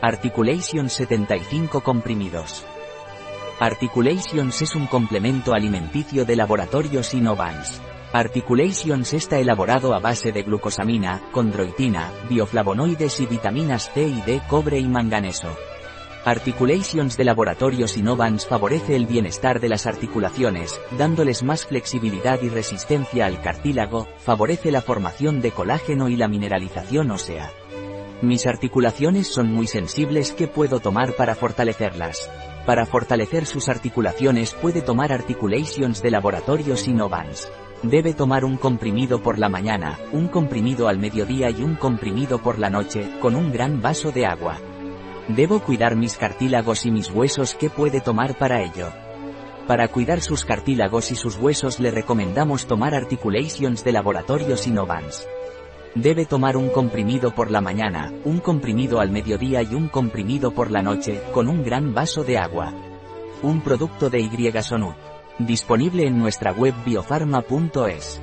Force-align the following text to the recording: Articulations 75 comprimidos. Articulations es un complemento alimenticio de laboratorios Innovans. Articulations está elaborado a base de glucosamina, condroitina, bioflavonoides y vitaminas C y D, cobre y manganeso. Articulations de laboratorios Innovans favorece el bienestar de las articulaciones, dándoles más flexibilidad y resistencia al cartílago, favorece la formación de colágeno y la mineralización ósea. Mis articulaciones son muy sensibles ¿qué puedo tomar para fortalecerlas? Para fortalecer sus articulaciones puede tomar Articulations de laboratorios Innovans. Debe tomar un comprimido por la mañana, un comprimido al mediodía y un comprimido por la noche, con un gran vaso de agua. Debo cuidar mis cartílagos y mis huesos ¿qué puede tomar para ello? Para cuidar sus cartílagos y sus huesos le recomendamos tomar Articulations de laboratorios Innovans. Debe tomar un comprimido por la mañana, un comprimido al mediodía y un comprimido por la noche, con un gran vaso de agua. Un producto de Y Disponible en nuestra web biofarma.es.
Articulations 0.00 0.92
75 0.92 1.80
comprimidos. 1.80 2.64
Articulations 3.58 4.62
es 4.62 4.76
un 4.76 4.86
complemento 4.86 5.54
alimenticio 5.54 6.24
de 6.24 6.36
laboratorios 6.36 7.14
Innovans. 7.14 7.82
Articulations 8.12 9.12
está 9.12 9.40
elaborado 9.40 9.92
a 9.94 9.98
base 9.98 10.30
de 10.30 10.44
glucosamina, 10.44 11.20
condroitina, 11.32 12.12
bioflavonoides 12.28 13.18
y 13.18 13.26
vitaminas 13.26 13.90
C 13.92 14.06
y 14.06 14.20
D, 14.20 14.40
cobre 14.48 14.78
y 14.78 14.86
manganeso. 14.86 15.48
Articulations 16.24 17.16
de 17.16 17.24
laboratorios 17.24 17.96
Innovans 17.96 18.46
favorece 18.46 18.94
el 18.94 19.06
bienestar 19.06 19.58
de 19.58 19.68
las 19.68 19.86
articulaciones, 19.86 20.80
dándoles 20.96 21.42
más 21.42 21.66
flexibilidad 21.66 22.40
y 22.40 22.50
resistencia 22.50 23.26
al 23.26 23.40
cartílago, 23.40 24.06
favorece 24.18 24.70
la 24.70 24.80
formación 24.80 25.40
de 25.40 25.50
colágeno 25.50 26.08
y 26.08 26.14
la 26.14 26.28
mineralización 26.28 27.10
ósea. 27.10 27.50
Mis 28.20 28.48
articulaciones 28.48 29.28
son 29.28 29.52
muy 29.52 29.68
sensibles 29.68 30.32
¿qué 30.32 30.48
puedo 30.48 30.80
tomar 30.80 31.14
para 31.14 31.36
fortalecerlas? 31.36 32.28
Para 32.66 32.84
fortalecer 32.84 33.46
sus 33.46 33.68
articulaciones 33.68 34.54
puede 34.54 34.82
tomar 34.82 35.12
Articulations 35.12 36.02
de 36.02 36.10
laboratorios 36.10 36.88
Innovans. 36.88 37.48
Debe 37.84 38.14
tomar 38.14 38.44
un 38.44 38.56
comprimido 38.56 39.22
por 39.22 39.38
la 39.38 39.48
mañana, 39.48 40.00
un 40.10 40.26
comprimido 40.26 40.88
al 40.88 40.98
mediodía 40.98 41.48
y 41.50 41.62
un 41.62 41.76
comprimido 41.76 42.38
por 42.38 42.58
la 42.58 42.70
noche, 42.70 43.08
con 43.20 43.36
un 43.36 43.52
gran 43.52 43.80
vaso 43.80 44.10
de 44.10 44.26
agua. 44.26 44.58
Debo 45.28 45.60
cuidar 45.60 45.94
mis 45.94 46.16
cartílagos 46.16 46.86
y 46.86 46.90
mis 46.90 47.12
huesos 47.12 47.54
¿qué 47.54 47.70
puede 47.70 48.00
tomar 48.00 48.36
para 48.36 48.62
ello? 48.62 48.88
Para 49.68 49.86
cuidar 49.86 50.22
sus 50.22 50.44
cartílagos 50.44 51.12
y 51.12 51.14
sus 51.14 51.36
huesos 51.36 51.78
le 51.78 51.92
recomendamos 51.92 52.66
tomar 52.66 52.96
Articulations 52.96 53.84
de 53.84 53.92
laboratorios 53.92 54.66
Innovans. 54.66 55.28
Debe 55.94 56.26
tomar 56.26 56.56
un 56.56 56.68
comprimido 56.68 57.34
por 57.34 57.50
la 57.50 57.60
mañana, 57.60 58.12
un 58.24 58.38
comprimido 58.40 59.00
al 59.00 59.10
mediodía 59.10 59.62
y 59.62 59.74
un 59.74 59.88
comprimido 59.88 60.52
por 60.52 60.70
la 60.70 60.82
noche, 60.82 61.20
con 61.32 61.48
un 61.48 61.64
gran 61.64 61.94
vaso 61.94 62.24
de 62.24 62.38
agua. 62.38 62.72
Un 63.42 63.60
producto 63.62 64.10
de 64.10 64.20
Y 64.20 64.28
Disponible 65.38 66.06
en 66.06 66.18
nuestra 66.18 66.52
web 66.52 66.74
biofarma.es. 66.84 68.20